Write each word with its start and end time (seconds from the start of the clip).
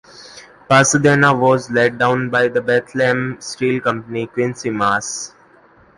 "Pasadena" 0.67 1.31
was 1.31 1.69
laid 1.69 1.99
down 1.99 2.31
by 2.31 2.47
the 2.47 2.59
Bethlehem 2.59 3.37
Steel 3.39 3.79
Company, 3.81 4.25
Quincy, 4.25 4.71
Mass. 4.71 5.35